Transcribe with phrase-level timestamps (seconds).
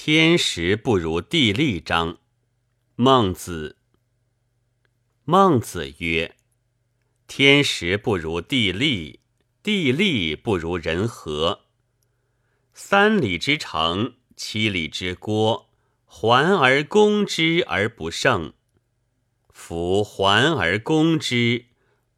[0.00, 2.18] 天时不如地利章。
[2.94, 3.78] 孟子。
[5.24, 6.36] 孟子曰
[7.26, 9.18] ：“天时不如地利，
[9.60, 11.62] 地利不如人和。
[12.72, 15.68] 三里之城，七里之郭，
[16.04, 18.52] 环而攻之而不胜。
[19.50, 21.64] 夫环而攻之，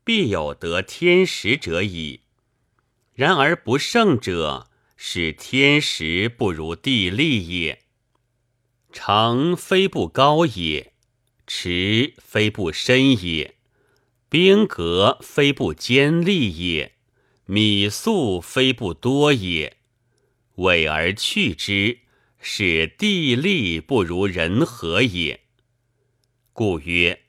[0.04, 2.20] 必有得天时者矣。
[3.14, 4.66] 然而不胜者。”
[5.02, 7.84] 是天时不如地利也。
[8.92, 10.92] 城非不高也，
[11.46, 13.54] 池非不深也，
[14.28, 16.92] 兵革非不坚利也，
[17.46, 19.78] 米粟非不多也。
[20.56, 22.00] 委而去之，
[22.38, 25.40] 是地利不如人和也。
[26.52, 27.22] 故曰：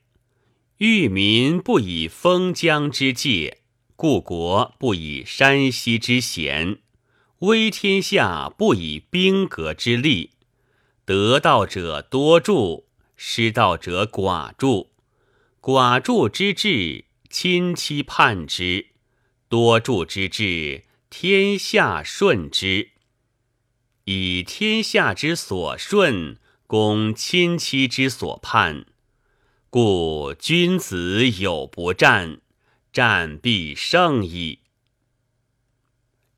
[0.76, 3.62] 欲民不以封疆之界，
[3.96, 6.81] 故国不以山溪之险。
[7.42, 10.30] 威天下不以兵革之利，
[11.04, 14.92] 得道者多助，失道者寡助。
[15.60, 18.90] 寡助之至，亲戚叛之；
[19.48, 22.90] 多助之至，天下顺之。
[24.04, 28.86] 以天下之所顺，攻亲戚之所叛，
[29.68, 32.40] 故君子有不战，
[32.92, 34.60] 战必胜矣。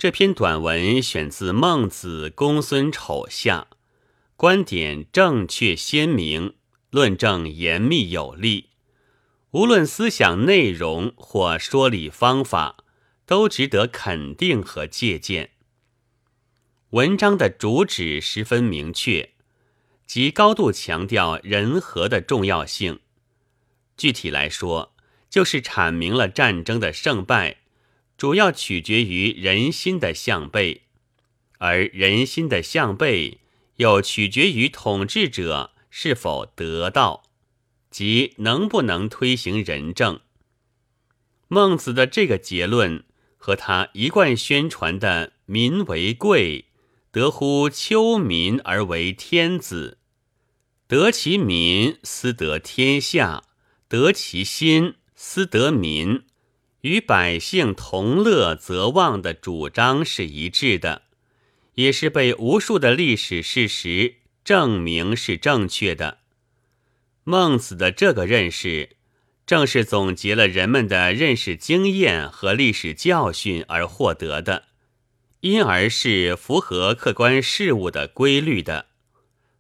[0.05, 3.69] 这篇短文选自《孟子·公孙丑下》，
[4.37, 6.57] 观点正确鲜明，
[6.91, 8.69] 论证严密有力。
[9.53, 12.85] 无论思想内容或说理方法，
[13.25, 15.53] 都值得肯定和借鉴。
[16.91, 19.31] 文章的主旨十分明确，
[20.07, 23.01] 即高度强调人和的重要性。
[23.97, 24.95] 具体来说，
[25.31, 27.63] 就是阐明了战争的胜败。
[28.17, 30.83] 主要取决于人心的向背，
[31.59, 33.39] 而人心的向背
[33.77, 37.25] 又取决于统治者是否得道，
[37.91, 40.21] 即能不能推行仁政。
[41.49, 43.05] 孟子的这个结论
[43.37, 46.67] 和他一贯宣传的“民为贵，
[47.11, 49.99] 得乎丘民而为天子，
[50.87, 53.45] 得其民，斯得天下；
[53.89, 56.23] 得其心，斯得民。”
[56.85, 61.01] 与百姓同乐则旺的主张是一致的，
[61.77, 66.19] 也是被无数的历史事实证明是正确的。
[67.25, 68.97] 孟子的这个认识，
[69.47, 74.65] 正是总结了人们的认识经验和历史教训而获得的，
[75.41, 78.89] 因而是符合客观事物的规律的。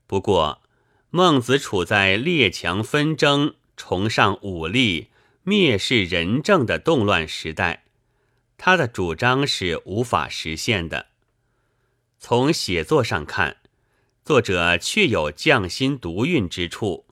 [0.06, 0.61] 不过，
[1.09, 5.09] 孟子处在列强纷争、崇尚武力。
[5.44, 7.84] 蔑视仁政的动乱时代，
[8.56, 11.09] 他的主张是无法实现的。
[12.19, 13.59] 从写作上看，
[14.25, 17.05] 作者确有匠心独运之处。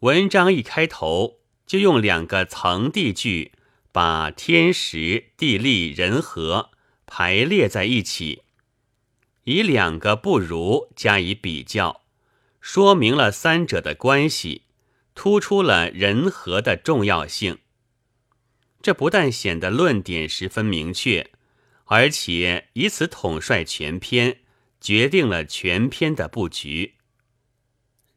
[0.00, 3.52] 文章一开头就用两个层递句，
[3.92, 6.68] 把天时、地利、人和
[7.06, 8.42] 排列在一起，
[9.44, 12.02] 以两个不如加以比较，
[12.60, 14.64] 说明了三者的关系。
[15.18, 17.58] 突出了人和的重要性。
[18.80, 21.32] 这不但显得论点十分明确，
[21.86, 24.38] 而且以此统帅全篇，
[24.80, 26.94] 决定了全篇的布局。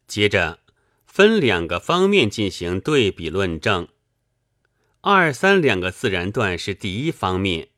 [0.06, 0.60] 接着
[1.08, 3.88] 分两个方面进行对比论证。
[5.02, 7.70] 二三两个自然段是第一方面，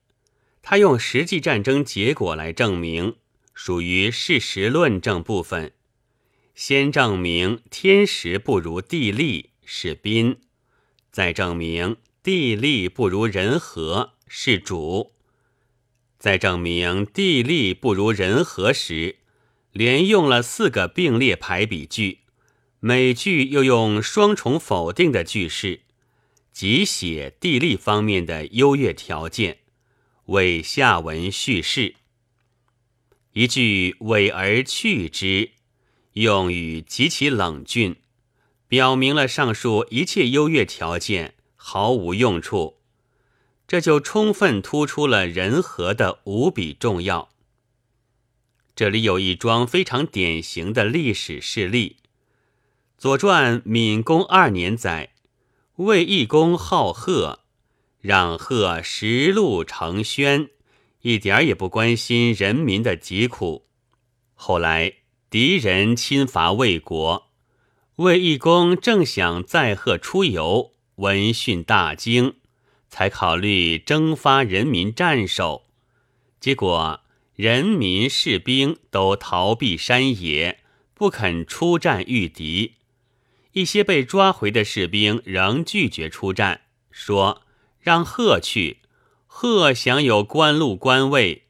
[0.61, 3.15] 他用实际战争结果来证明，
[3.53, 5.71] 属于事实论证部分。
[6.55, 10.37] 先证明天时不如地利是宾，
[11.11, 15.13] 再证明地利不如人和是主，
[16.19, 19.15] 再证明地利不如人和时，
[19.71, 22.19] 连用了四个并列排比句，
[22.79, 25.81] 每句又用双重否定的句式，
[26.51, 29.57] 即写地利方面的优越条件，
[30.25, 31.95] 为下文叙事。
[33.31, 35.52] 一句委而去之。
[36.13, 37.95] 用语极其冷峻，
[38.67, 42.77] 表明了上述一切优越条件毫无用处，
[43.67, 47.29] 这就充分突出了人和的无比重要。
[48.75, 51.97] 这里有一桩非常典型的历史事例，
[52.95, 55.13] 《左传》闵公二年载，
[55.77, 57.39] 魏懿公好贺，
[57.99, 60.49] 让贺食禄成轩，
[61.01, 63.65] 一点也不关心人民的疾苦。
[64.35, 65.02] 后来。
[65.33, 67.31] 敌人侵伐魏国，
[67.95, 72.35] 魏懿公正想载贺出游，闻讯大惊，
[72.87, 75.63] 才考虑征发人民战守。
[76.39, 76.99] 结果
[77.33, 80.59] 人民士兵都逃避山野，
[80.93, 82.75] 不肯出战御敌。
[83.53, 87.41] 一些被抓回的士兵仍拒绝出战，说
[87.79, 88.81] 让贺去，
[89.25, 91.45] 贺享有官禄官位，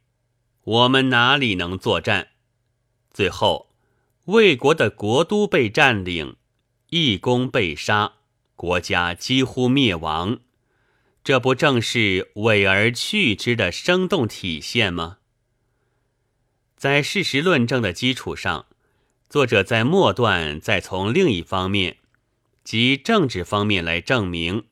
[0.64, 2.30] 我们哪里能作战？
[3.12, 3.73] 最后，
[4.26, 6.38] 魏国的国都被占领，
[6.92, 8.14] 义公被杀，
[8.56, 10.40] 国家几乎灭亡。
[11.26, 15.18] 这不正是委而去之的生动体现吗？
[16.78, 18.66] 在事实论证的基础上，
[19.30, 21.98] 作者在末段再从另一方面，
[22.64, 24.64] 即政治方面来证明，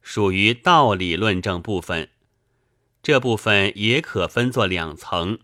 [0.00, 2.08] 属于道理论证部分。
[3.02, 5.38] 这部分也可分作两层：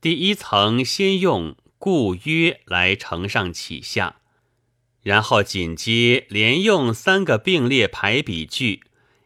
[0.00, 4.22] 第一层先用故曰来承上启下，
[5.02, 8.84] 然后紧接连用三个并列排比句，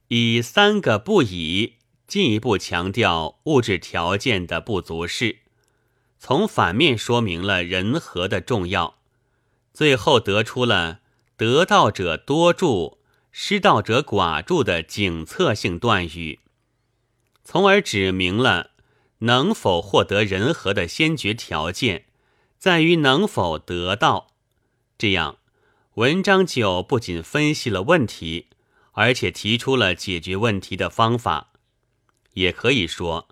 [0.08, 1.74] 以三个不以
[2.08, 5.38] 进一步强调物质条件的不足是。
[6.18, 8.98] 从反面说明了人和的重要，
[9.72, 10.98] 最后得出了
[11.36, 12.98] 得道者多助，
[13.30, 16.40] 失道者寡助的警策性断语，
[17.44, 18.70] 从而指明了
[19.18, 22.06] 能否获得人和的先决条件
[22.58, 24.28] 在于能否得到。
[24.98, 25.38] 这样，
[25.94, 28.48] 文章就不仅分析了问题，
[28.92, 31.52] 而且提出了解决问题的方法，
[32.34, 33.28] 也可以说。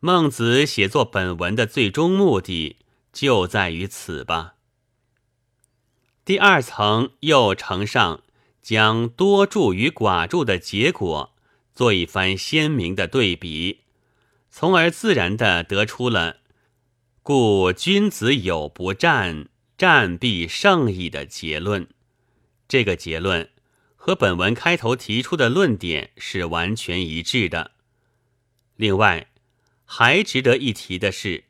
[0.00, 2.76] 孟子写作本文的最终目的
[3.12, 4.54] 就在于此吧。
[6.24, 8.22] 第二层又承上
[8.62, 11.34] 将多助与寡助的结果
[11.74, 13.80] 做一番鲜明的对比，
[14.50, 16.36] 从而自然的得出了
[17.28, 21.88] “故君子有不战，战必胜矣”的结论。
[22.68, 23.50] 这个结论
[23.96, 27.72] 和本文开头提出的论点是完全一致的。
[28.76, 29.32] 另外。
[29.84, 31.44] 还值得一提的是，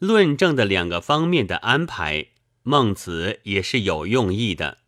[0.00, 2.26] 论证的两个方面的安排，
[2.64, 4.78] 孟子也是有用意的。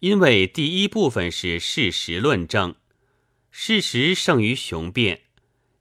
[0.00, 2.74] 因为第一部分是事实论证，
[3.50, 5.22] 事实胜于雄辩，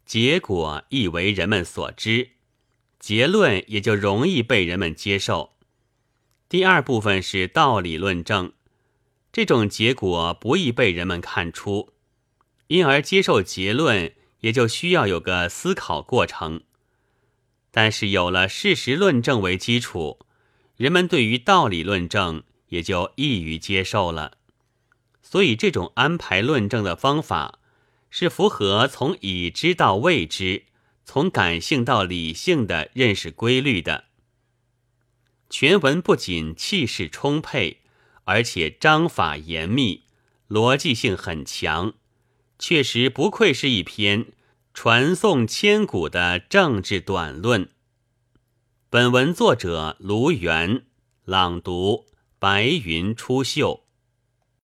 [0.05, 2.31] 结果亦为人们所知，
[3.03, 5.57] 结论也就容易被人们接受。
[6.47, 8.53] 第二部分是道理论证，
[9.33, 11.91] 这种结果不易被人们看出，
[12.67, 14.13] 因而接受结论。
[14.39, 16.63] 也就需要有个思考过程，
[17.71, 20.19] 但是有了事实论证为基础，
[20.75, 24.37] 人们对于道理论证也就易于接受了。
[25.21, 27.59] 所以，这种安排论证的方法
[28.09, 30.63] 是符合从已知到未知、
[31.05, 34.05] 从感性到理性的认识规律的。
[35.49, 37.81] 全文不仅气势充沛，
[38.23, 40.05] 而且章法严密，
[40.49, 41.93] 逻辑性很强。
[42.57, 44.27] 确实不愧是一篇
[44.73, 47.69] 传颂千古的政治短论。
[48.89, 50.85] 本文作者卢源，
[51.25, 52.07] 朗读：
[52.39, 53.82] 白云出岫。